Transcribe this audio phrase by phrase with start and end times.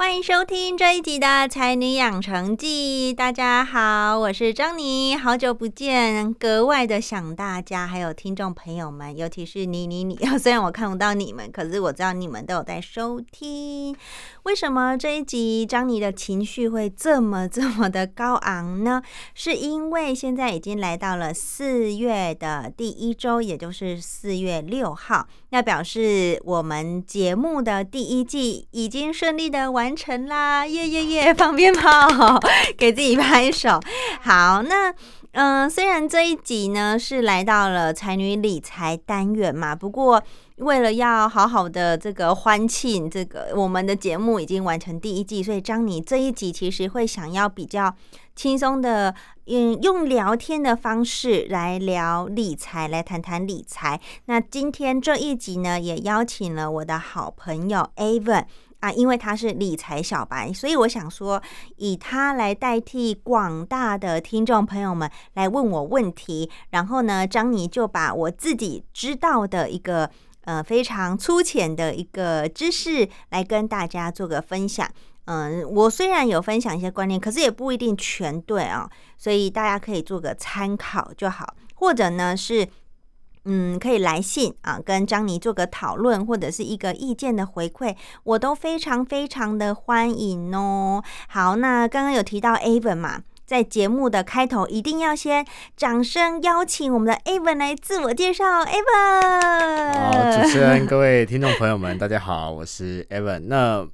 [0.00, 3.12] 欢迎收听这一集的《才女养成记》。
[3.16, 10.16] 大家好，我是张妮，好久不见，格外的想大家，还有听众朋友们，尤其是你、你、你。
[10.38, 13.96] 虽然我看不到你们，可是我知道你们都有在收听。
[14.44, 19.02] 为什么这一集张妮的情绪会这么这么的高昂呢？
[19.34, 30.66] 是因为现在已经来到了四月的第一周，也就是四月六号，那表示我们节目的第一季已经顺利的完成啦！
[30.66, 32.40] 耶耶耶， 放鞭炮，
[32.76, 33.80] 给自己拍手。
[34.20, 34.94] 好，那。
[35.32, 40.20] 嗯，虽然这一集呢是来到了才女理财单元嘛，不过
[40.56, 47.94] 为了要好好的这个欢庆这个我们的节目已经完成第一季，所以张你这一集其实会想要比较
[48.38, 49.12] 轻松的，
[49.46, 54.00] 嗯，用聊天的方式来聊理财，来谈谈理财。
[54.26, 58.44] 那今天这一集呢，也邀请了我的好朋友 Avon。
[58.78, 61.42] 啊，因为他是理财小白，所以我想说，
[61.78, 70.08] 以他来代替广大的听众朋友们来问我问题，然后呢，张妮就把我自己知道的一个
[70.44, 74.88] 呃非常粗浅的一个知识来跟大家做个分享。
[75.28, 82.66] 嗯，我虽然有分享一些观念，可是也不一定全对啊，所以大家可以做个参考就好，或者呢是。
[83.50, 91.02] 嗯，可以来信啊，跟张妮做个讨论，或者是一个意见的回馈，我都非常非常的欢迎哦。
[91.28, 98.44] 好，那刚刚有提到 Avon 嘛，在节目的开头一定要先掌声邀请我们的 Avon 来自我介绍。
[98.66, 103.44] Avon，好，主持人、各位听众朋友们，大家好，我是 Avon。
[103.46, 103.86] 那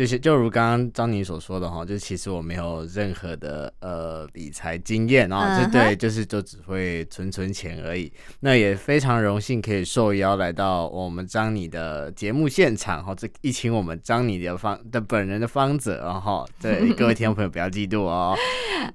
[0.00, 8.10] 就是就如刚刚张宁所说的哈，就其实我没有任何的呃理财经验啊，就对，就是就只会存存钱而已。
[8.40, 18.34] 那也非常荣幸可以受邀来到我们张妮的节目现场哈，这一请我们张妮的方的本人的方子啊哈，对各位听众朋友不要嫉妒哦。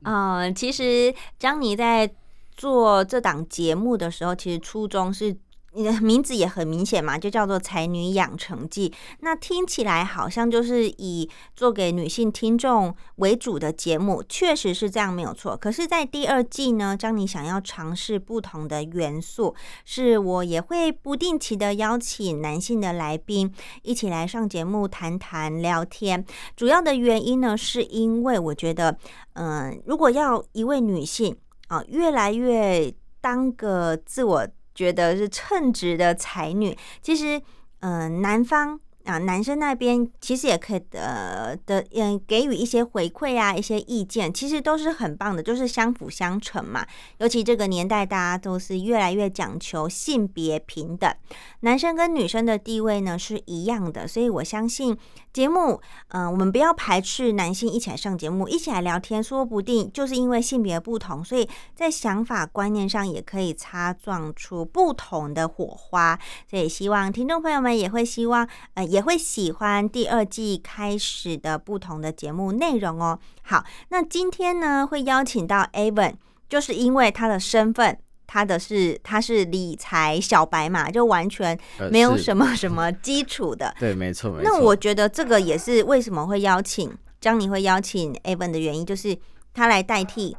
[0.06, 2.12] 嗯， 其实张妮在
[2.58, 5.38] 做这档节目的时候，其实初衷是。
[5.76, 8.90] 你的名字也很明显嘛，就叫做《才女养成记》。
[9.20, 15.56] 那听起来好像就是以做给女性听众为主的节目，确实是这样没有错。
[15.58, 19.54] 可是，在第二季呢，张妮想要尝试不同的元素，
[19.84, 23.54] 是我也会不定期的邀请男性的来宾
[23.84, 26.26] 一起来上节目谈谈聊天。
[26.56, 28.98] 主要的原因呢，是因为我觉得，
[29.34, 31.36] 嗯，如果要一位女性
[31.68, 34.48] 啊，越来越当个自我。
[34.76, 37.42] 觉得是称职的才女，其实，
[37.80, 38.80] 嗯，男方。
[39.06, 46.84] 啊，男生那边其实也可以的的，嗯，给予一些回馈啊，一些意见，其实都是很棒的，就是相辅相成嘛。
[47.20, 51.14] 尤其这个年代，大家都是越来越讲求性别平等，
[51.60, 54.98] 男生跟女生的地位呢是一样的，所以我相信
[55.32, 66.18] 节目，嗯，我们不要排斥男性一起来上节目，一起来聊天，说不定就是因为性别不同，所以在想法观念上也可以擦撞出不同的火花。
[66.50, 68.95] 所以希望听众朋友们也会希望，呃。
[68.96, 73.20] 也会喜欢第二季开始的不同的节目内容哦。
[73.44, 76.14] 好，那今天呢会邀请到 Avon，
[76.48, 81.60] 就是因为他的身份，他的是他是理财小白嘛，就完全
[81.92, 83.76] 没有什么什么基础的。
[83.78, 84.44] 对，没错，没错。
[84.46, 86.90] 那我觉得这个也是为什么会邀请
[87.20, 89.18] 张妮会邀请 Evan 的原因，就是
[89.54, 90.38] 他来代替。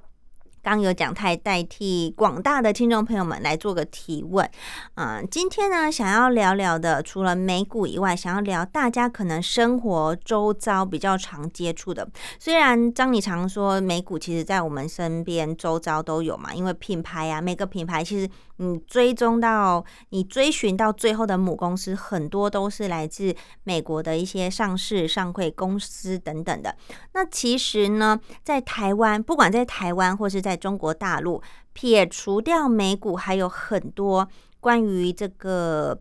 [0.67, 4.51] 刚有讲太代替广大的听众朋友们来做个提问，
[4.97, 12.09] 嗯，今天呢想要聊聊的，除了美股以外，想要聊大家可能生活周遭比较常接触的。
[12.41, 18.29] 虽然张你常说美股，其实在我们身边周遭都有嘛，因为品牌啊，每个品牌其实。
[18.59, 23.35] 你追踪到，你追寻到最后的母公司，很多都是来自
[23.65, 26.75] 美国的一些上市上会公司等等的。
[27.13, 34.27] 那其实呢，在台湾，不管在台湾或是在中国大陆，撇除掉美股，还有很多
[34.61, 35.99] 关于这个，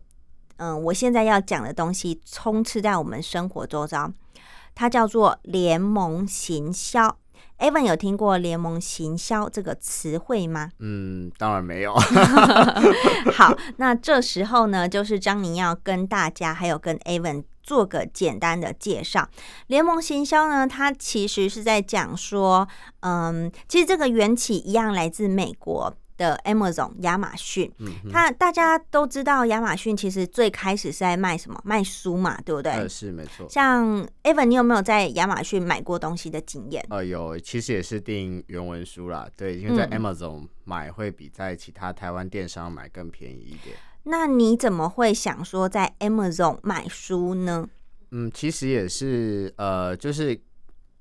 [0.56, 4.10] 嗯，我现在要讲的东西，充斥在我们生活周遭，
[4.74, 7.16] 它叫做联盟行销。
[7.58, 10.70] Evan 有听过联盟行销这个词汇吗？
[10.80, 11.94] 嗯，当然没有。
[13.34, 19.28] 好，那这时候呢，就是张宁要跟大家还有跟 Evan 做个简单的介绍。
[19.68, 22.68] 联盟行销呢，它其实是在讲说，
[23.00, 25.96] 嗯，其实这个缘起一样来自美国。
[26.16, 27.70] 的 Amazon 亚马逊，
[28.12, 31.60] 它大家都知道，亚马逊其实最开始是在卖什么？
[31.64, 32.88] 卖书嘛，对不对？
[32.88, 33.46] 是没错。
[33.48, 36.84] 像 Evan，你有没有在亚马逊买过东西的经验？
[36.90, 39.28] 呃，有，其实也是订原文书啦。
[39.36, 43.76] 对，因为在 Amazon 买会比在其他台湾电商买更便宜一点。
[44.04, 47.68] 那你怎么会想说在 Amazon 买书呢？
[48.12, 50.40] 嗯，其实也是呃，就是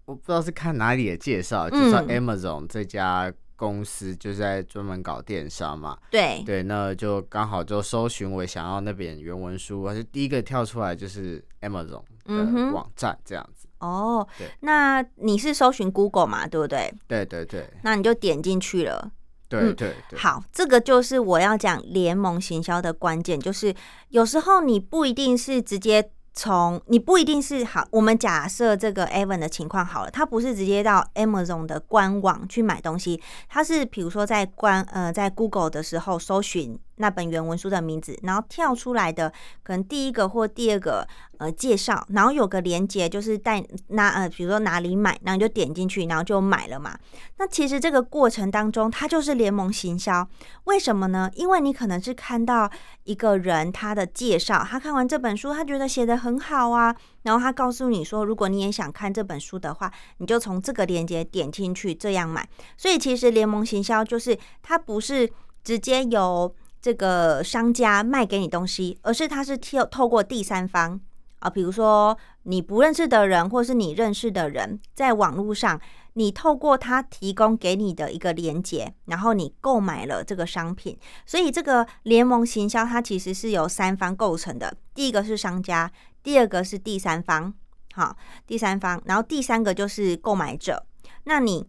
[0.06, 5.98] 我不知道是看哪里的介绍，就说 Amazon 这家公司就是在专门搞电商嘛。
[6.12, 13.68] 对对，那就刚好就搜寻我想要那本原文书，而是第一个跳出来就是 Amazon 的网站这样子。
[13.80, 14.28] 哦，
[14.62, 16.48] 那你是搜寻 Google 嘛？
[16.48, 16.94] 对不对？
[17.08, 17.70] 对对对。
[17.84, 19.12] 那你就点进去了。
[19.48, 20.18] 对对对。
[20.18, 23.74] 好，这个就是我要讲联盟行销的关键，就是
[24.10, 27.88] 有时候你不一定是直接从，你不一定是好。
[27.92, 36.78] 我们假设这个 Evan 的情况好了，他不是直接到 Amazon 的官网去买东西，他是比如说在官呃在 Google 的时候搜寻。
[36.98, 39.32] 那本原文书的名字，然后跳出来的
[39.64, 41.08] 可能第一个或第二个
[41.38, 46.98] 呃介绍，然后有个连接，就是带拿呃，比如说哪里买，然后你就点进去，然后就买了嘛。
[47.38, 50.28] 那其实这个过程当中，它就是联盟行销。
[50.66, 51.30] 为什么呢？
[51.36, 52.70] 因为你可能是看到
[53.04, 62.48] 一个人他的介绍，他看完这本书，他觉得写的很好啊，然后他告诉你说，如果你也想看这本书的话，你就从这个链接点进去，这样买。
[62.78, 65.30] 所以其实联盟行销就是它不是
[65.64, 66.54] 直接由
[66.86, 71.02] 这个商家卖给你东西，而是他是透透过第三方
[71.40, 75.82] 啊，比如说你不认识的人，或是你认识的人，在网络上，
[76.14, 80.96] 你透过他提供给你的一个连接，然后你购买了这个商品。
[81.26, 85.92] 所以这个联盟行销它其实是由三方构成的，第一个是商家，
[86.22, 87.52] 第二个是第三方，
[87.96, 88.16] 好，
[88.46, 90.86] 第三方，然后第三个就是购买者。
[91.24, 91.68] 那你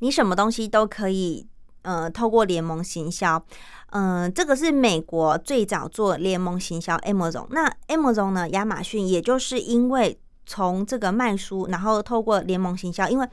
[0.00, 1.48] 你什么东西都可以。
[1.88, 3.42] 呃，透过联盟行销，
[3.92, 7.46] 嗯，这个是美国最早做联盟行销，Amazon。
[7.48, 13.26] 那 Amazon 呢，亚马逊，也就是因为从这个卖书，然后透过联盟行销，因为，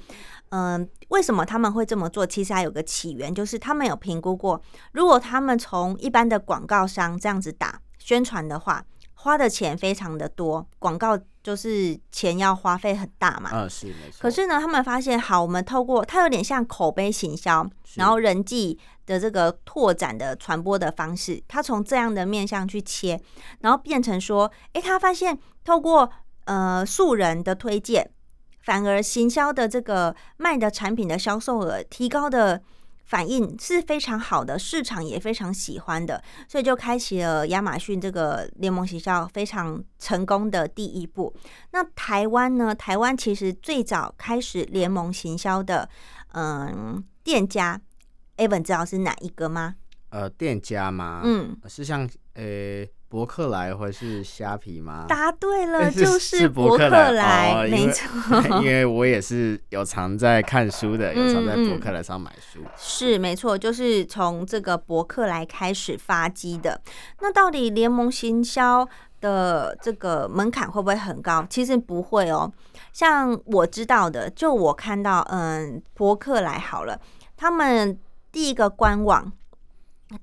[0.51, 2.25] 嗯，为什么他们会这么做？
[2.25, 4.61] 其实还有个起源，就是他们有评估过，
[4.93, 8.81] 如果他们从一般的广告商这样子打宣传的话。
[9.25, 13.49] 花的钱非常的多，广告就是钱要花费很大嘛。
[13.49, 14.21] 啊，是没错。
[14.21, 23.19] 可是呢，他们发现，好，我们透过它有点像口碑行销，然后人际的这个拓展的传播的方式，他从这样的面向去切，
[23.61, 26.07] 然后变成说，哎，他发现透过
[26.43, 28.07] 呃素人的推荐，
[28.61, 32.61] 反而行销的这个卖的产品的销售额提高的。
[33.05, 41.33] 反应是非常好的，市场也非常喜欢的，所以就开启了亚马逊这个联盟行销非常成功的第一步。
[41.71, 42.73] 那台湾呢？
[42.73, 45.87] 台湾其实最早开始联盟行销的，
[46.33, 47.79] 嗯，店家
[48.37, 49.75] ，Evan 知道是哪一个吗？
[50.09, 51.21] 呃，店家吗？
[51.23, 52.85] 嗯，是像呃。
[53.07, 55.05] 博客来或是虾皮吗？
[55.07, 58.59] 答对了，就是博客来，没 错。
[58.59, 62.59] 因为我也是有常在看书的，有常在博客来上买书。
[62.75, 66.81] 是没错，就是从这个博客来开始发迹的。
[67.21, 68.85] 那到底联盟行销
[69.21, 71.45] 的这个门槛会不会很高？
[71.49, 72.51] 其实不会哦。
[72.91, 76.99] 像我知道的，就我看到，嗯，博客来好了，
[77.37, 77.97] 他们
[78.31, 79.31] 第一个官网。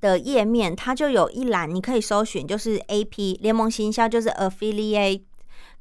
[0.00, 5.22] 的页面，它就有一栏，你可以搜寻，就是 A P 联盟行销，就是 Affiliate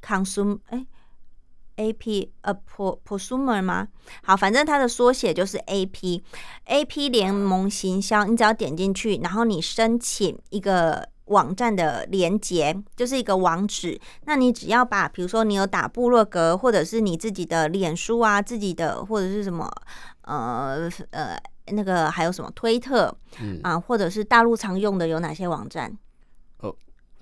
[0.04, 0.86] Consumer，哎
[1.76, 3.88] ，A P 呃 Prosumer 吗？
[4.22, 6.22] 好，反正它的缩写就是 A P
[6.66, 8.24] A P 联盟行销。
[8.24, 14.00] 你只要点进去，然后你申请一个网站的连接，就是一个网址。
[14.24, 19.70] 那你只要把，比如说你有打部落格，或者是你自己的脸书啊，自己的或者是什么，
[20.22, 21.40] 呃呃。
[21.66, 23.14] 那个还有什么推特
[23.62, 25.96] 啊，或者是大陆常用的有哪些网站？
[26.58, 26.74] 哦，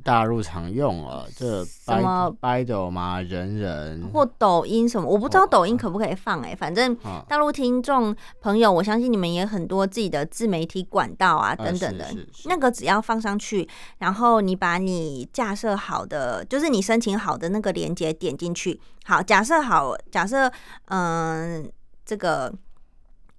[0.03, 3.21] 大陆常用啊，这什么 Baidu 吗？
[3.21, 5.07] 人人或抖音什么？
[5.07, 6.97] 我不知道抖音可不可以放哎，反正
[7.29, 12.07] 大陆听众朋友，我相信你们也很多自己的自媒体管道啊等等的，
[12.47, 13.69] 那个只要放上去，
[13.99, 20.51] 然后你把你架设好的，就是你申请好的那个链接点进去，好，假设好，假设
[20.87, 21.71] 嗯，
[22.07, 22.51] 这个。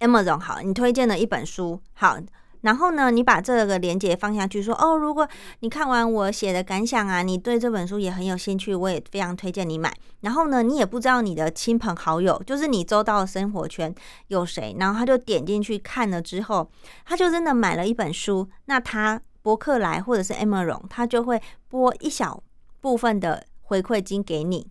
[0.02, 2.18] Amazon 好，你推荐了一本书好，
[2.62, 5.28] 然后呢，你把这个链接放下去，说哦，如果
[5.60, 9.92] 你看完我写的感想啊，你对这本书也很有兴趣，我也非常推荐你买。
[10.20, 13.94] 然后呢，你也不知道你的亲朋好友，就是你周到的生活圈
[14.28, 16.68] 有谁，然后他就点进去看了之后，
[17.04, 22.42] 他就真的买了一本书，那他博客来或者是 Amazon，他就会拨一小
[22.80, 24.68] 部分的回馈金给你。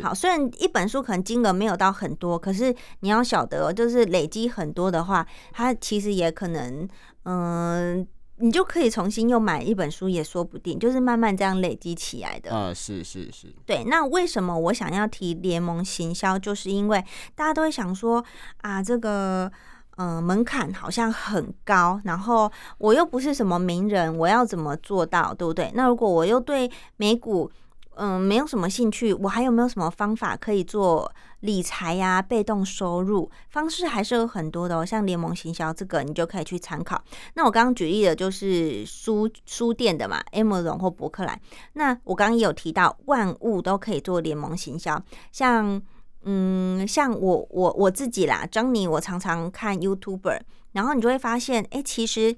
[0.00, 6.88] 好，虽然一本书可能金额没有到很多，可是你要晓得，就是累积很多的话，它其实也可能，
[7.24, 12.54] 嗯，你就可以重新又买一本书也说不定，就是慢慢这样累积起来的。
[12.54, 13.52] 啊，是是是。
[13.66, 18.24] 对，那为什么我想要提联盟行销，就是因为大家都会想说
[18.58, 19.50] 啊，这个
[19.96, 25.72] 嗯门槛好像很高，然后我又不是什么名人，我要怎么做到，对不对？
[25.74, 27.50] 那如果我又对美股。
[27.94, 34.84] 嗯，没有什么兴趣，我还有没有什么方法可以做理财呀、被动收入方式还是有很多的哦。
[34.84, 37.02] 像联盟行销这个，你就可以去参考。
[37.34, 41.38] 那我刚刚举例的就是书书店的嘛，Amazon 或博客来。
[41.74, 44.98] 那我刚刚也有提到，万物都可以做联盟行销。
[45.30, 45.80] 像
[46.22, 50.40] 嗯，像我我我自己啦，张妮，我常常看 YouTuber，
[50.72, 52.34] 然后你就会发现，哎，其实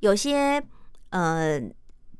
[0.00, 0.62] 有些
[1.08, 1.58] 呃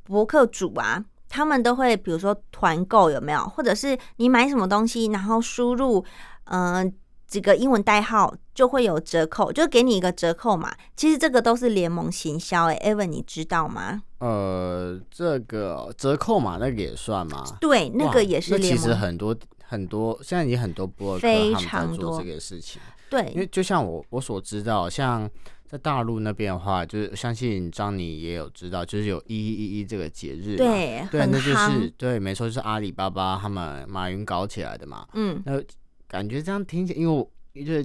[0.05, 1.05] 博客主啊。
[1.37, 6.03] 他们都会，比如说团购有没有，或者是你买什么东西，然后输入
[6.45, 6.91] 嗯
[7.27, 10.75] 几个英文代号，就会有折扣，就给你一个折扣嘛。
[10.97, 14.01] 其实这个都是联盟行销，哎，Evan 你知道吗？
[14.21, 17.45] 呃，这个折扣嘛，那个也算吗？
[17.61, 18.59] 对，那个也是。
[18.59, 21.29] 其实很多很多，现在已经很多博客
[21.69, 22.81] 他们在做这个事情。
[23.11, 25.31] 对，因为就像我我所知道，像。
[25.69, 35.07] 在大陆那边的话，就是相信张你也有知道，就是有一一一一这个节日，对，对，那就是对，没错，就是阿里巴巴他们马云搞起来的嘛。
[35.15, 35.61] 嗯，那
[36.07, 37.81] 感觉这样听起来，因为我因为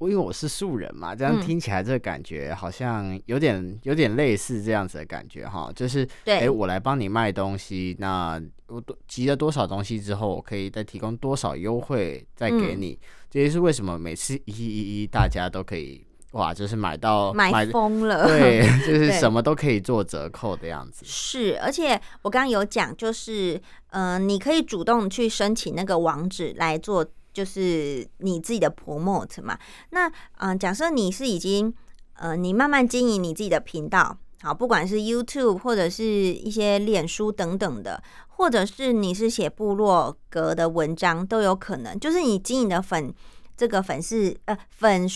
[0.00, 12.96] 因为我是素人嘛，这样听起来这个感觉好像有点有点类似这样子的感觉哈，就是哎，我来帮你卖东西，那我多集了多少东西之后，我可以再提供多少优惠再给你，
[13.28, 16.06] 这也是为什么每次一一一大家都可以。
[16.32, 21.02] 哇，就是买到买疯了，对， 就是什么都可以做折扣的样子。
[21.06, 23.58] 是，而且我刚刚有讲，就是
[23.92, 29.58] 嗯，你可以主动去申请那个网址来做，就是你自己的 promote 嘛。
[29.88, 31.72] 那嗯，假设你是已经
[32.12, 41.98] 呃，你慢慢经营你自己的频道，好，不管是 YouTube 或者是一些脸书等等的，或者是你是写部落格的文章都有可能。
[41.98, 43.10] 就是你经营的粉
[43.56, 45.08] 这个粉丝呃粉。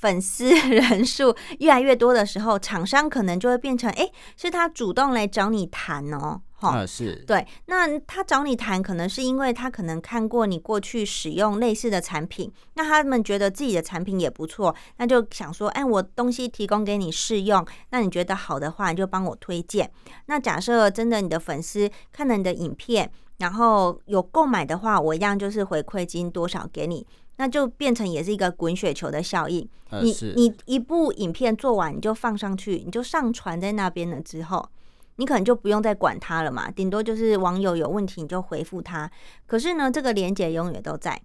[0.00, 7.46] 粉丝人数越来越多的时候，厂商可能就会变成，哎，是他主动来找你谈哦，哈，是对。
[7.66, 19.90] 那他找你谈，可能是因为他可能看过你过去使用类似的产品，那他们觉得自己的产品也不错，那就想说，哎，我东西提供给你试用，那你觉得好的话，你就帮我推荐。
[20.26, 27.06] 那假设真的你的粉丝看了你的影片，然后有购买的话，我一样就是回馈金多少给你。
[27.40, 29.66] 那就变成也是一个滚雪球的效应。
[30.02, 34.68] 你你一部影片做完，你就放上去，你就上传在那边了之后，
[35.16, 36.70] 你可能就不用再管它了嘛。
[36.70, 39.10] 顶多就是网友有问题，你就回复他。
[39.46, 41.18] 可是呢，这个连接永远都在。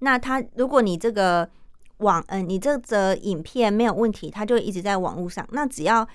[0.00, 1.48] 那他如果你这个
[2.00, 5.48] 网，嗯，你这则影片没有问题，它就一直在网络上。
[5.52, 6.06] 那只要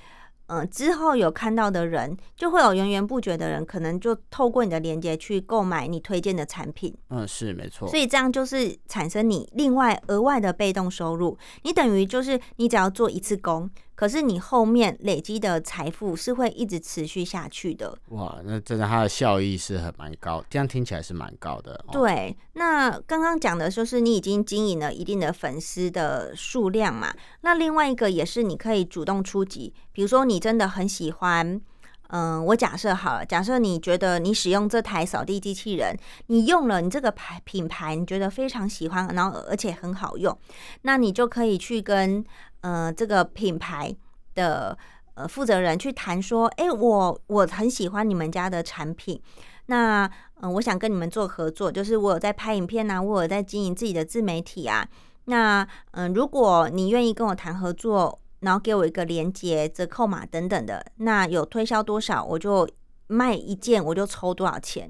[0.53, 6.93] 嗯，之后有看到的人，就会有源源不绝的人，可能就透过你的链接去购买你推荐的产品。
[7.09, 7.87] 嗯，是没错。
[7.87, 11.37] 所以这样就是产生你另外额外的被动收入。
[11.63, 13.69] 你等于就是你只要做一次工。
[14.01, 17.95] 可是你后面累积的财富是会一直持续下去的。
[18.07, 21.85] 哇，那真的它的效益是很蛮高，这样听起来是蛮高的。
[21.91, 27.13] 对，那刚刚讲的就是你已经经营了一定的粉丝的数量嘛。
[27.41, 31.61] 那另外一个也是你可以主动出击，比如说你真的很喜欢，
[32.07, 40.35] 嗯，我假设好了，假设你觉得你使用这台扫地机器人，你用了你这个牌品牌，你觉得非常喜欢，然后而且很好用，
[40.81, 42.25] 那你就可以去跟。
[42.61, 43.95] 呃，这个品牌
[44.35, 44.77] 的
[45.15, 49.19] 呃负责人去谈说，哎，我我很喜欢你们家的产品，
[49.65, 50.09] 那
[50.41, 54.87] 嗯，我想跟你们做合作，就是我有在拍影片呐，我有在经营自己的自媒体啊，
[55.25, 62.69] 那嗯，如果你愿意跟我谈合作，然后给我一个链接、折扣码等等的，那有推销多少，我就
[63.07, 64.89] 卖一件，我就抽多少钱。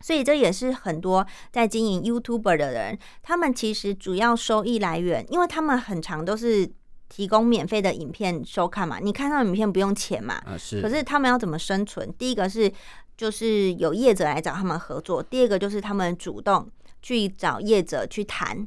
[0.00, 6.68] 所以这也是很多在经营 YouTuber 的人，他们其实主要收益来源，因为他们很长都是。
[7.08, 8.98] 提供免费的影片收看嘛？
[9.00, 10.34] 你看到影片不用钱嘛？
[10.46, 10.80] 啊是。
[10.82, 12.12] 可是他们要怎么生存？
[12.18, 12.70] 第一个是
[13.16, 16.70] 就是有业者来找他们合作，第二个就是他们主动
[17.02, 18.66] 去找业者去谈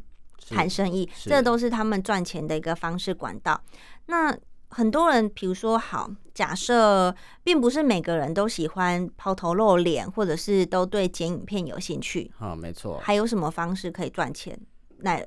[0.50, 3.62] 谈生意，这都是他们赚钱的一个方式管道。
[4.08, 4.36] 那
[4.70, 12.32] 很多人，比如说好，假设并不是每个人都喜欢抛头露脸，或者是都对剪影片有兴趣。
[12.40, 13.00] 啊，没错。
[13.04, 14.58] 还有什么方式可以赚钱？
[15.00, 15.22] 那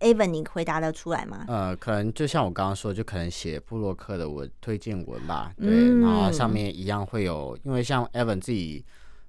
[0.00, 1.44] Evan，你回答得出来吗？
[1.46, 8.82] 呃，可能就像我刚刚说，就可能写布洛克的文推荐文吧，对，然后上面一样会有，因为像 Evan 自己，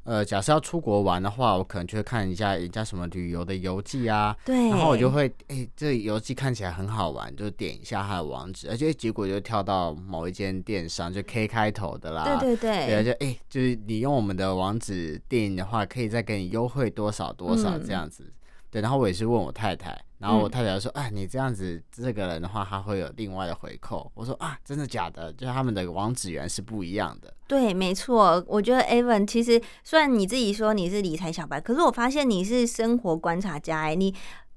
[0.04, 18.32] 呃，假设要出国玩的话，我可能就会看一下人家什么旅游的游记啊，对，然后我就会，哎，这游记看起来很好玩，就点一下它的网址，而且结果就跳到某一间电商，就 K 开头的啦，对对对，对，就哎，就是你用我们的网址订的话，可以再给你优惠多少多少这样子，
[18.72, 20.02] 对，然后我也是问我太太。
[20.22, 25.34] 然后我太太说：“哎，你这样子这个人的话，他会有另外的回扣。”我说：“啊，真的假的？
[25.34, 28.42] 就是他们的网址源是不一样的。”对，没错。
[28.48, 33.80] 我觉得 Evan 其实虽然你自己说你是理财小白，可是我发现你是生活观察家。
[33.80, 34.14] 哎，你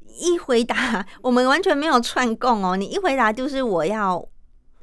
[0.06, 2.76] 一回答， 我们完全没有串供哦。
[2.76, 4.28] 你一回答就是我要。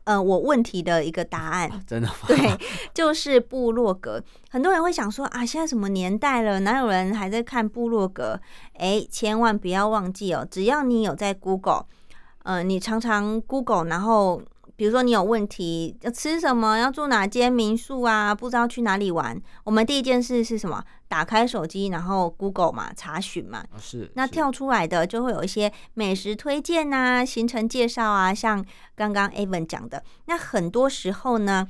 [0.03, 2.13] 呃，我问题的一个答案，真的吗？
[2.27, 2.37] 对，
[2.93, 4.21] 就是部落格。
[4.49, 8.39] 很多人会想说啊，现在什么年代了，哪有人还在看部落格？
[8.73, 11.85] 哎，千万不要忘记哦，只要你有在 Google，
[12.43, 14.41] 呃，你常常 Google，然后。
[14.81, 18.33] 比如说你有问题要吃什么，要住哪间民宿啊？
[18.33, 20.83] 不知道去哪里玩，我们第一件事是什么？
[21.07, 23.63] 打开手机，然后 Google 嘛，查询嘛。
[23.77, 24.11] 是。
[24.15, 30.03] 那跳出来的就会有一些美食推荐啊，行程介绍啊，像刚刚 Evan 讲的。
[30.25, 31.67] 那很多时候呢，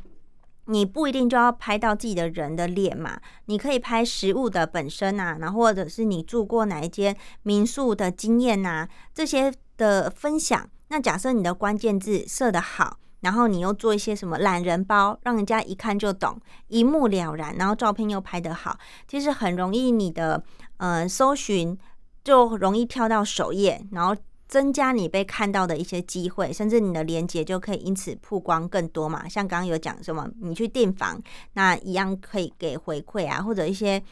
[0.68, 7.14] 你不一定就要拍到自己的人的脸嘛，你可以拍食物的本身啊，然后或者是你住过哪一间
[7.44, 10.70] 民宿的经验呐，这些的分享。
[10.92, 20.44] 那假设你的关键字设的好，然后你又做一些什么懒人包，让人家一看就懂，一目了然，然后照片又拍得好，其实很容易你的
[20.76, 21.78] 呃搜寻
[22.26, 24.14] 就容易跳到首页，然后
[24.50, 29.30] 增加你被看到的一些机会，甚至你的连接就可以因此曝光更多嘛。
[29.30, 31.18] 像刚刚有讲什么，你去订房，
[31.54, 34.04] 那一样可以给回馈啊，或者一些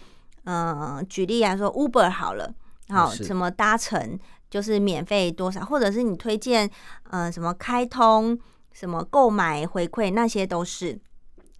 [0.45, 2.53] 嗯举例来说，Uber 好了，
[2.87, 4.17] 好什么搭乘。
[4.49, 6.69] 就是免费多少，或者是你推荐，
[7.09, 8.37] 呃，什么开通，
[8.71, 10.99] 什么购买回馈，那些都是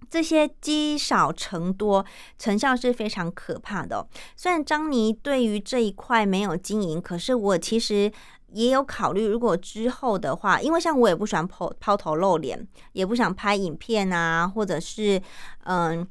[0.09, 2.03] 这些积少成多，
[2.37, 4.07] 成效是非常可怕的。
[4.35, 8.11] 虽然张妮对于这一块没有经营，可是我其实
[8.53, 15.21] 也有考虑，如果之后的话，因为像我也不喜欢抛抛头露脸，也不想拍影片啊，或者是
[15.65, 16.07] 嗯。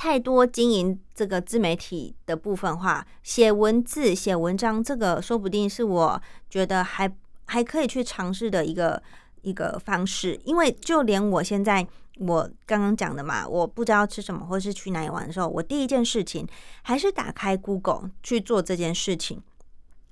[0.00, 7.14] 太多经营这个自媒体的部分话，写文字、写文章，这个说不定是我觉得还
[7.44, 9.02] 还可以去尝试的一个
[9.42, 10.40] 一个方式。
[10.46, 16.48] 因为就连我现在我刚刚讲的嘛，我不知道吃什么或是去哪里玩的时候，我第一件事情
[16.80, 19.42] 还是打开 Google 去做这件事情。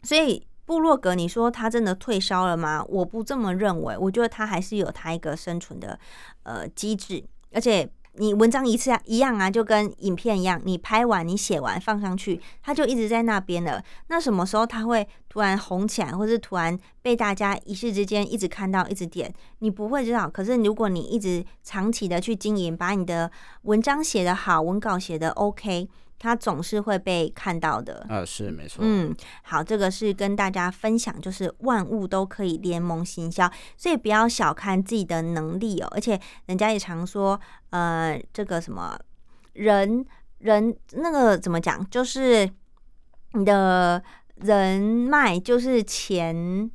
[0.03, 2.85] 所以部落格，你说他真的退烧了吗？
[2.87, 5.99] 我不这么认为，我觉得他还是有他一个生存的
[6.43, 7.91] 呃机制，而且。
[8.19, 13.83] 你文章一次一样啊，就跟影片一样，你拍完、你写完放上去，它就一直在那边了。
[14.09, 20.29] 那什么时候它会突然红起来，或是突然被大家一时之间一直看到、一直点，你不会知道。
[20.29, 23.31] 可是如果你一直长期的去经营，把你的
[23.63, 25.89] 文章写得好，文稿写得 OK。
[26.19, 28.81] 它总是会被看到的，呃，是没错。
[28.85, 35.89] 嗯，好，这个是跟大家分享，就是万物都可以联盟行销，所以不要小看自己的能力哦。
[35.93, 38.99] 而且人家也常说，呃，这个什么
[39.53, 40.05] 人
[40.39, 42.49] 人那个怎么讲，就是
[43.33, 44.03] 你的
[44.37, 46.71] 人脉就是钱。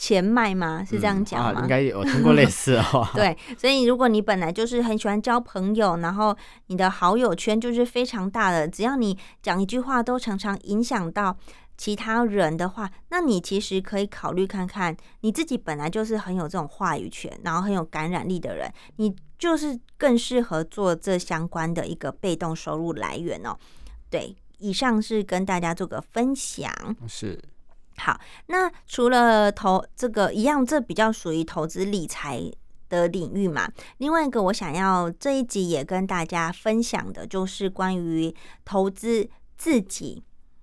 [0.00, 0.82] 钱脉吗？
[0.82, 1.60] 是这样讲吗？
[1.60, 3.10] 应该有听过类似的话。
[3.14, 6.34] 对，所以如果你本来就是很喜欢交朋友，然后
[6.68, 11.36] 你的好友圈就是非常大的，只要你讲一句话都常常影响到
[11.76, 23.54] 其他人的话，那你其实可以考虑看看，你自己本来就是很有这种话语权，然后很有感染力的人，你就是更适合做这相关的一个被动收入来源哦。
[24.08, 26.72] 对，以上是跟大家做个分享。
[27.06, 27.38] 是。
[28.00, 32.50] 好，那除了投这个一样，这比较属于投资理财
[32.88, 33.70] 的领域嘛。
[33.98, 38.34] 另外一个，我想要这一集也跟大家分享的，就是关于
[38.64, 40.22] 投资自己。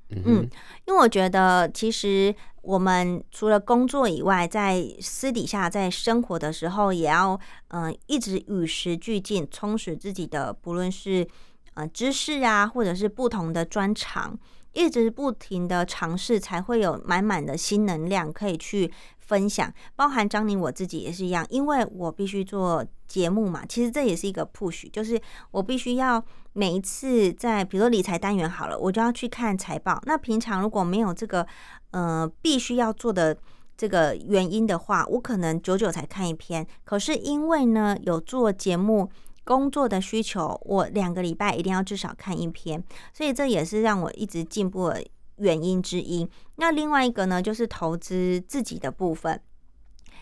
[0.09, 0.49] 嗯，
[0.85, 11.27] 因为我觉得，其实我们除了工作以外，在私底下在生活的时候，也要嗯一直与时俱进，充实自己的，不论是
[11.75, 14.39] 呃知识啊，或者是不同的专长。
[14.77, 19.73] 一直不停的尝试，才会有满满的新能量可以去分享。
[19.95, 23.65] 包含张宁我自己也是一样，因为我必须做节目嘛。
[23.67, 29.99] 其实这也是一个 push，就是我必须要每一次在，比如说理财单元好了，我就要去看财报。
[30.05, 31.47] 那平常如果没有这个
[31.91, 33.35] 呃必须要做的
[33.75, 36.65] 这个原因的话，我可能久久才看一篇。
[36.83, 39.09] 可是因为呢有做节目。
[39.47, 42.83] 工作的需求，我两个礼拜一定要至少看一篇，
[43.13, 45.01] 所以这也是让我一直进步的
[45.37, 46.27] 原因之一。
[46.57, 49.39] 那另外一个呢，就是投资自己的部分，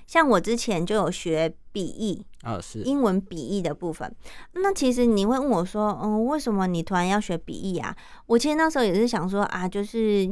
[0.06, 4.16] 像我之前就有学笔译啊，是英文笔译的部分。
[4.54, 7.96] 那其实你会问我说，嗯，为什么你突然要学笔译啊？
[8.28, 10.32] 我其实那时候也是想说啊，就是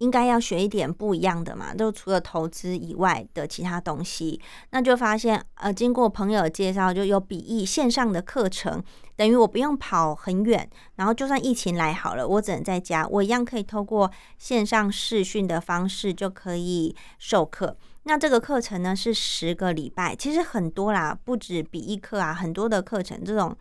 [0.00, 8.82] 应该要学一点不一样的嘛，就除了投资以外的其他东西，那就发现，呃，经过朋友介绍，就有笔译线上的课程，
[9.14, 17.76] 等于我不用跑很远，然后就算疫情来好了，我只能在家，我一样可以透过线上视讯的方式就可以授课。
[18.04, 23.54] 那这个课程呢是十个礼拜，其实很多啦，不止笔译课啊，很多的课程这种。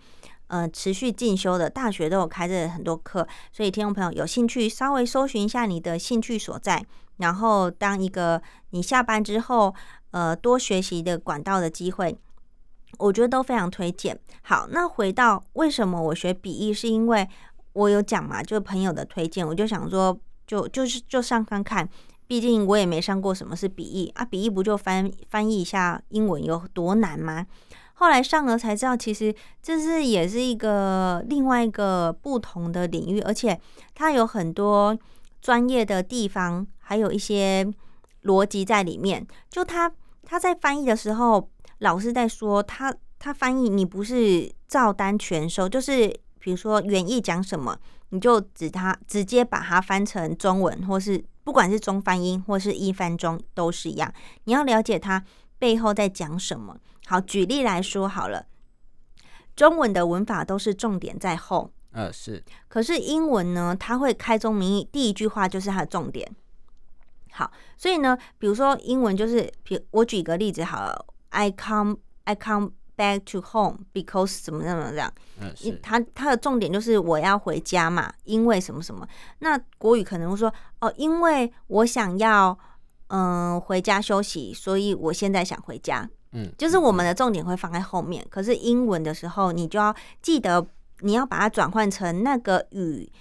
[0.49, 6.83] 呃，持续进修的大学都有开着很多课，所以听众朋友有兴趣，稍微搜寻一下你的兴趣所在，
[7.17, 9.73] 然后当一个你下班之后，
[10.11, 12.17] 呃，多学习的管道的机会，
[12.97, 14.19] 我觉得都非常推荐。
[14.41, 17.29] 好，那回到为什么我学笔译，是因为
[17.73, 21.87] 我有讲嘛，就是朋友的推荐，我就想说，就就是就上看看，
[22.25, 27.45] 毕竟我也没上过什么是笔译啊，笔译不就翻翻译一下英文有多难吗？
[27.99, 33.59] 后来上了才知道，其实这是也是一个另外一个不同的领域，而且
[33.93, 34.97] 它有很多
[35.41, 37.69] 专业的地方，还有一些
[38.23, 39.27] 逻辑在里面。
[39.49, 39.91] 就他
[40.23, 46.07] 他在翻译的时候，老师在说他他翻译你不是照单全收，就是
[46.39, 47.77] 比如说原意讲什么，
[48.11, 54.09] 你就指他直接把它翻成中文，或是不管是中翻英或是一翻中都是一样，
[54.45, 55.21] 你要了解它
[55.59, 56.75] 背后在讲什么。
[57.05, 58.47] 好，举例来说好了，
[59.55, 66.29] 中文的文法都是重点在后，呃是，可是英文呢，它会开宗明义，第一句话就是它的重点。
[67.31, 79.07] 好，所以呢，比如说英文就是，比我举个例子好了，I come I come back to home because 怎么怎么这样，嗯是，它它的重点就是我要回家嘛，因为什么什么。
[79.39, 82.57] 那国语可能会说，哦，因为我想要
[83.09, 86.09] 嗯回家休息，所以我现在想回家。
[86.31, 90.65] 嗯，就是我们的重点会放在后面，可是英文的时候，你就要记得
[90.99, 93.11] 你要把它转换成那个语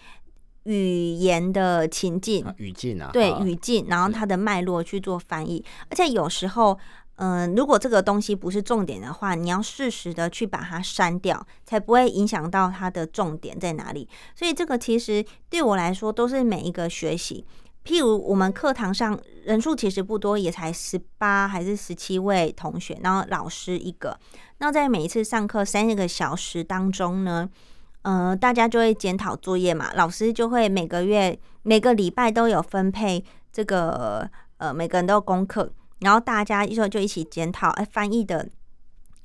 [0.65, 5.65] 语言的情境语境啊，对语境，然后它的脉络去做翻译。
[5.89, 6.79] 而且有时候，
[7.17, 14.07] 嗯，如果这个东西不是重点的话，你要适时的去把它删掉，才不会影响到它的重点在哪里。
[14.35, 17.47] 所以这个其实对我来说都是每一个学习。
[17.89, 24.15] 譬如我们课堂上人数其实不多，也才十八还是十七位同学，然后老师一个。
[24.59, 27.49] 那在每一次上课三个小时当中呢，
[28.03, 38.47] 呃，大家就会检讨作业嘛，老师就会每个月每个礼拜都有分配这个呃每个人都有功课，然后大家一说就一起检讨，哎，翻译的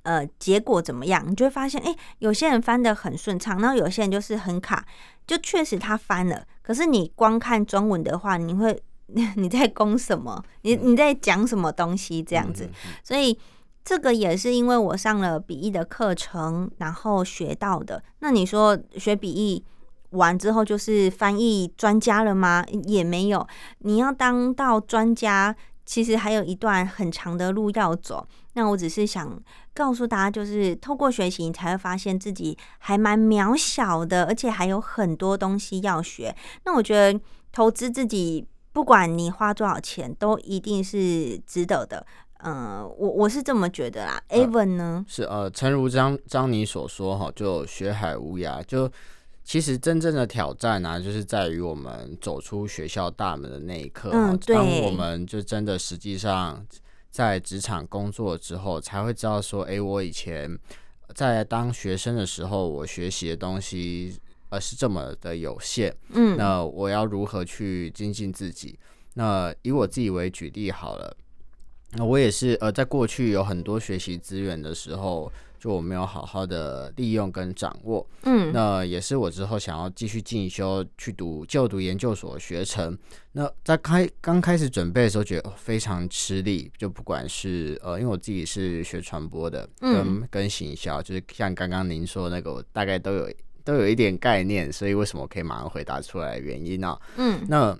[0.04, 1.21] 呃结果怎么样？
[1.30, 4.86] 你就会发现，哎，有些人翻的很顺畅，然后有些人就是很卡。
[5.26, 8.82] 就确实他翻了，可是你光看中文的话，你会
[9.36, 10.43] 你在攻什么？
[10.62, 12.67] 你你在讲什么东西这样子？
[13.04, 13.38] 所以
[13.84, 18.02] 这个也是因为我上了笔译的课程，然后学到的。
[18.19, 19.63] 那你说学笔译
[20.12, 22.65] 完之后就是翻译专家了吗？
[22.86, 23.45] 也没有，
[23.80, 25.56] 你要当到专家。
[25.85, 29.37] 其实还有一段很长的路要走，那我只是想
[29.73, 36.35] 告诉大家，就是透过学习，你才会发现自己还蛮渺小的，而且还有很多东西要学。
[36.65, 37.19] 那我觉得
[37.51, 42.05] 投资自己，不管你花多少钱，都一定是值得的。
[42.45, 44.21] 嗯，我我是这么觉得啦。
[44.29, 45.05] Evan 呢？
[45.07, 48.91] 是呃，诚如张张你所说哈，就学海无涯，就。
[49.43, 54.10] 其实真正的挑战呢，就是在于我们走出学校大门的那一刻。
[54.13, 56.65] 嗯，当我们就真的实际上
[57.12, 60.58] 在职场工作之后，才会知道说，哎，我以前
[61.13, 64.17] 在当学生的时候，我学习的东西
[64.49, 65.93] 呃是这么的有限。
[66.13, 68.79] 嗯，那我要如何去精进自己？
[69.15, 71.15] 那以我自己为举例好了。
[71.91, 75.32] 那我也是呃，在过去有很多学习资源的时候。
[75.63, 82.97] 就我没有好好的利用跟掌握，嗯，那也是我之后想要继续进修去读就读研究所学成。
[83.32, 86.69] 那在开刚开始准备的时候，觉得非常吃力。
[86.78, 94.69] 就不管是呃，因为我自己是学传播的，跟跟行销，就是像刚刚您说那个，我大概都有都有一点概念。
[94.69, 96.99] 所以为什么可以马上回答出来原因呢？
[97.15, 97.73] 嗯，那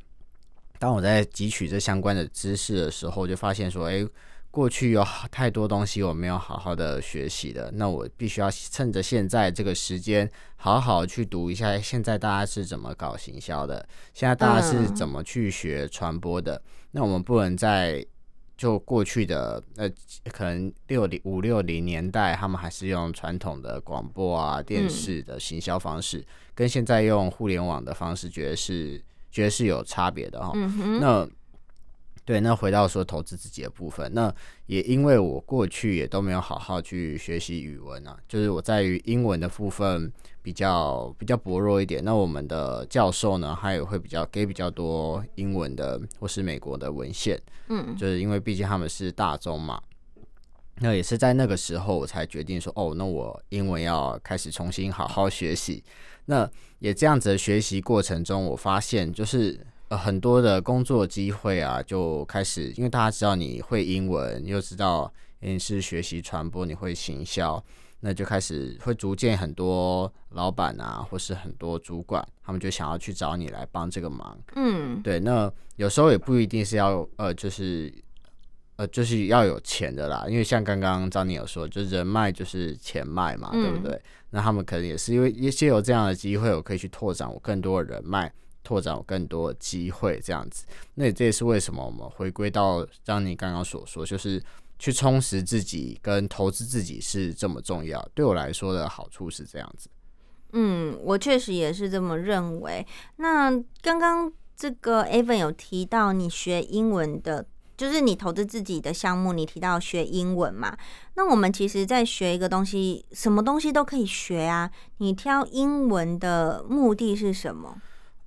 [0.80, 4.08] 当我在汲取这相关的知识的时候，就发现说，哎。
[4.54, 11.76] 过去有太多东西我没有好好的学习的，那我必须要趁着现在这个时间，好好去读一下。
[11.80, 13.84] 现在大家是怎么搞行销的？
[14.14, 16.62] 现在大家是怎么去学传播的？
[16.92, 18.06] 那我们不能再
[18.56, 19.90] 就过去的呃，
[20.32, 30.54] 可能六零五六零年代，他们还是用传统的广播啊、电视的行销方式，跟现在用互联网的方式，觉得是觉得是有差别的哈。
[31.02, 31.28] 那
[32.26, 34.34] 对，那回到说投资自己的部分，那
[34.68, 40.10] 也因为我过去也都没有好好去学习语文啊，就是我在于英文的部分
[40.42, 42.02] 比较比较薄弱一点。
[42.02, 49.82] 那我们的教授呢，他也会比较给比较多英文的或是美国的文献，嗯，就是因为毕竟他们是大众嘛。
[50.78, 55.84] 那也是在那个时候，我才决定说，哦，那我英文要开始重新好好学习。
[56.28, 59.60] 那也这样子的学习过程中，我发现就是。
[59.90, 67.64] 很多的工作机会啊，就开始，因为大家知道你会英文，又知道你是学习传播，你会行销，
[68.00, 74.38] 那就开始会逐渐很多老板啊，或是很多主管，他们就想要去找你来帮这个忙。
[74.56, 75.20] 嗯，对。
[75.20, 77.94] 那有时候也不一定是要呃，就是
[78.78, 84.02] 呃，就是要有钱的啦，因为像刚刚张宁有说，就人脉就是钱脉嘛，对不对？
[84.32, 88.34] 那他们可能也是因为一些有这样的机会，我可以去拓展我更多的人脉。
[88.64, 94.42] 拓展更多机会，这样子，那这也是为什么我们回归到像你刚刚所说，就是
[94.80, 98.02] 去充实自己跟投资自己是这么重要。
[98.14, 99.90] 对我来说的好处是这样子。
[100.54, 102.86] 嗯，我确实也是这么认为。
[103.18, 107.44] 那刚刚这个 Evan 有提到你学英文的，
[107.76, 110.78] 就是你投资自己的项目，你提到学英文嘛？
[111.16, 114.70] 那我们其实，在学一个东西，什么东西都可以学啊。
[114.98, 117.82] 你挑英文的目的是什么？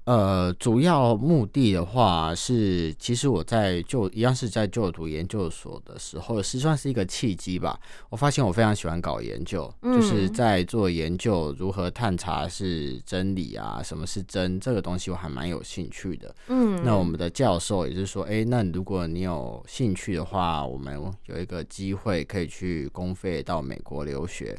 [0.06, 7.76] 呃，主要目的的话是，其实我在就一样是在就读研究所的时候，是算是一个契机吧。
[8.08, 16.32] 我发现我非常喜欢搞研究，就是在做研究，如何探查是真理啊，什么是真这个东西，我还蛮有兴趣的。
[16.46, 24.56] 嗯，那我们的教授也是说，哎，那如果你有兴趣的话，我们有一个机会可以去公费到美国留学。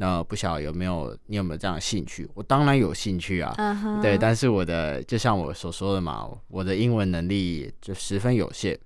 [0.00, 2.28] 那不晓得有没有你有没有这样的兴趣？
[2.32, 3.52] 我当然有兴趣啊，
[4.00, 8.78] 对，但是我的就像我所说的嘛，我的英文能力就十分有限。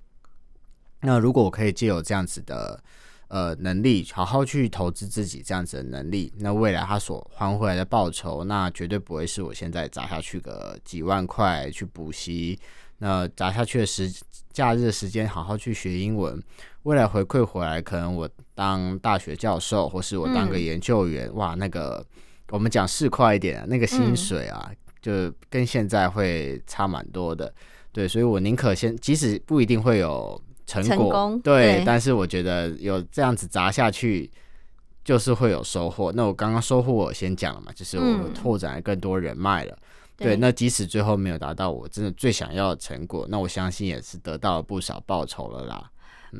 [1.02, 2.82] 那如果我可以借有这样子的
[3.28, 12.58] 呃能力，好好去投资自己这样子的能力，那未来他所还回来的报酬，那绝对不会是我现在砸下去个几万块去补习。
[13.02, 14.08] 那砸下去的时
[14.52, 16.40] 假日的时间，好好去学英文，
[16.84, 22.06] 未来回馈回来，可能我当大学教授，或是我当个研究员，哇，那个
[22.50, 27.52] 我们讲市侩一点，那个薪水啊，就跟现在会差蛮多的。
[27.90, 34.30] 对，所以我宁可先，即使不一定会有成果，对，但是我觉得有这样子砸下去，
[35.02, 36.12] 就是会有收获。
[36.12, 39.76] 那我刚刚收获我先讲了嘛，就是我拓展了更多人脉了。
[40.22, 45.90] 对，那即使最后没有达到我真的最想要的成果，那我相信也是得到了不少报酬了啦。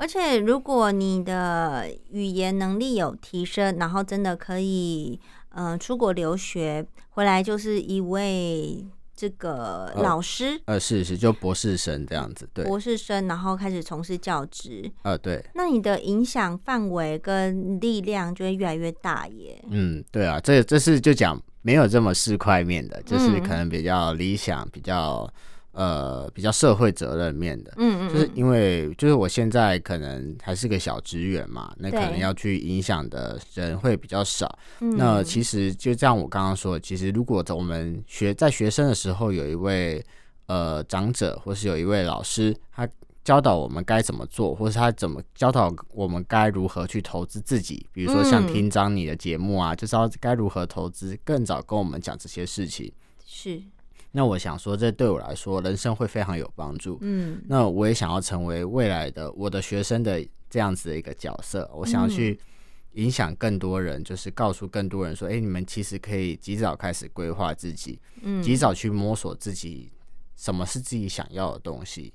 [0.01, 19.63] 而且，如果你的语言能力有提升，然后真的可以，嗯，出国留学回来就是一位这个老师，呃，是是，就博士生这样子，对，博士生，然后开始从事教职，呃，对，那你的影响范围跟力量就会越来越大耶。
[19.69, 21.39] 嗯，对啊，这这是就讲。
[21.63, 25.33] 没有这么四块面的，就是可能比较理想、比较
[25.73, 27.73] 呃比较社会责任面的。
[27.79, 34.59] 嗯嗯，就是因为就是我现在可能还是个小职员嘛，那可能要去影响的人会比较少。
[34.81, 40.05] 那其实就像我刚刚说，其实如果我们学在学生的时候有一位
[40.47, 42.89] 呃长者，或是有一位老师，他。
[43.25, 47.87] 教导我们该怎么做，或是他怎么教导我们该如何去投资自己。
[47.93, 52.93] 比如说像听张你的节目啊，就知道该如何投资，更早跟我们讲这些事情。
[53.25, 53.63] 是。
[54.11, 56.99] 那我想说，这对我来说，人生会非常有帮助。
[57.01, 57.41] 嗯。
[57.47, 61.71] 那我也想要成为未来的我的学生的这样子的一个角色。
[61.73, 62.39] 我想要去
[62.95, 69.91] 影响更多人，就是告诉更多人说：，哎，你们其实可以及早开始规划自己，嗯，及早去摸索自己
[70.37, 72.13] 什么是自己想要的东西。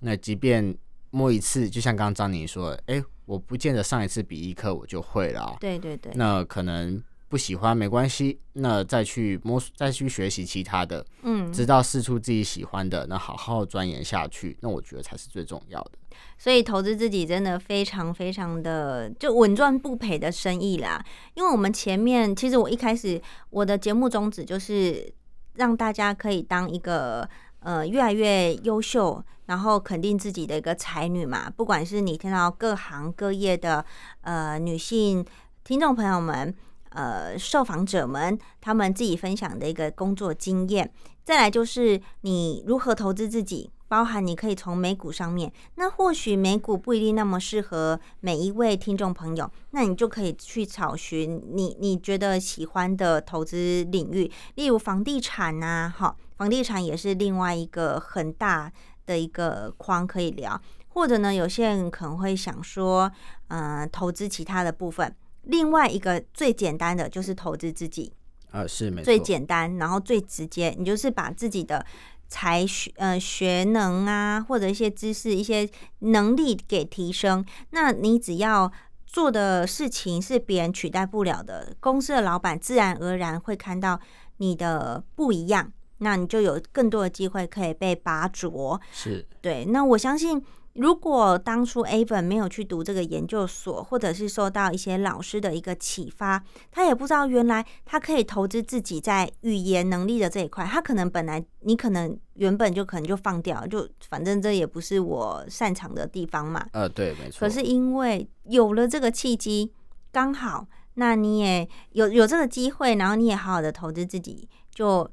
[0.00, 0.76] 那即便
[1.10, 5.56] 摸一次，就像刚刚张宁说，哎，我不见得上一次比一课我就会了。
[5.58, 6.12] 对对对。
[6.14, 15.92] 那可能不喜欢没关系，那再去摸，再去学习其他的，嗯，直到试出自己喜欢的，那好好钻研下去，那我觉得才是最重要的。
[16.36, 21.04] 所以投资自己真的非常非常的就稳赚不赔的生意啦。
[21.34, 25.12] 因为我们前面其实我一开始我的节目宗旨就是
[25.54, 27.28] 让大家可以当一个。
[27.68, 31.50] 呃，越来越优秀，然后肯定自己的一个才女嘛。
[31.54, 33.84] 不管是你听到各行各业的
[34.22, 35.22] 呃女性
[35.64, 36.54] 听众朋友们，
[36.88, 40.90] 呃，受访者们，他们自己分享的一个工作经验，
[41.22, 43.70] 再来就是你如何投资自己。
[43.88, 58.70] 包含你可以从美股上面，那或许美股不一定那么适合每一位听众朋友，那你就可以去找寻你你觉得喜欢的投资领域，例如房地产呐，哈，房地产也是另外一个很大
[59.06, 60.60] 的一个框可以聊。
[60.90, 63.10] 或者呢，有些人可能会想说，
[63.48, 65.14] 嗯，投资其他的部分。
[65.44, 68.12] 另外一个最简单的就是投资自己，
[68.50, 71.86] 啊，是没错，最简单，然后最直接，你就是把自己的
[72.28, 75.68] 才学呃学能啊，或者一些知识、一些
[76.00, 77.44] 能力给提升。
[77.70, 78.70] 那你只要
[79.06, 83.98] 做的事情是别人取代不了的，公司的老板自然而然会看到
[84.36, 88.78] 你的不一样，那你就有更多的机会可以被拔擢。
[88.92, 90.42] 是对，那我相信。
[90.78, 100.64] 如果当初 Avon 没有去读这个研究所，或者是受到一些老师的一个启发，他也不知道原来他可以投资自己在语言能力的这一块。
[100.64, 106.64] 他可能本来你可能原本就可能就放掉，就反正这也不是我擅长的地方嘛。
[106.72, 107.40] 呃，对，没错。
[107.40, 109.72] 可是因为有了这个契机，
[110.12, 110.64] 刚好
[110.94, 115.10] 那你也有有这个机会，然后你也好好的投资自己，就。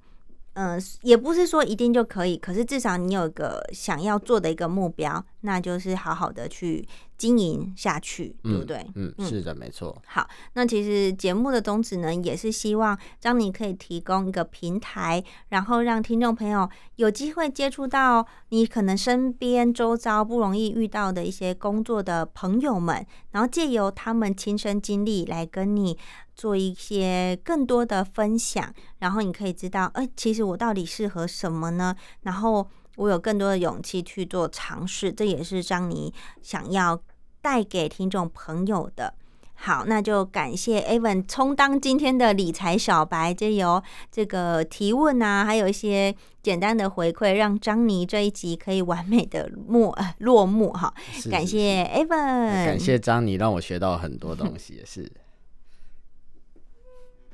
[0.55, 8.85] 嗯，也不是说一定就可以，可是至少你有一个想要做的一个目标，那就是好好的去经营下去，对不对？
[8.95, 10.01] 嗯，是的，没错。
[10.05, 25.97] 好，那其实节目的宗旨呢，也是希望张你可以提供一个平台，然后让听众朋友有机会接触到你可能身边周遭不容易遇到的一些工作的朋友们，然后借由他们亲身经历来跟你。
[26.35, 31.95] 做一些更多的分享，然后你可以知道，哎，其实我到底适合什么呢？
[32.23, 36.99] 然后我有更多的勇气去做尝试，这也是张妮想要
[37.41, 39.13] 带给听众朋友的。
[39.57, 43.81] 好，那就感谢 Evan 充当今天的理财小白，就由
[44.11, 50.93] 这个提问啊，还有一些简单的回馈，让张妮这一集可以完美的落落幕哈。
[51.31, 55.09] 感谢 Evan，感谢张妮，让我学到很多东西，也是。